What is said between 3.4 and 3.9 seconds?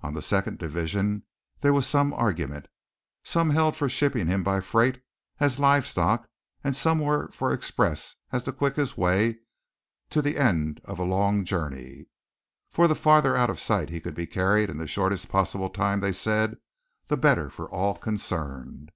held for